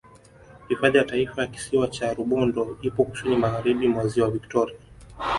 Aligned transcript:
Hifadhi 0.67 0.97
ya 0.97 1.03
Taifa 1.03 1.41
ya 1.41 1.47
Kisiwa 1.47 1.87
cha 1.87 2.13
Rubondo 2.13 2.77
ipo 2.81 3.03
Kusini 3.05 3.35
Magharibi 3.37 3.87
mwa 3.87 4.07
Ziwa 4.07 4.31
Victoria 4.31 4.75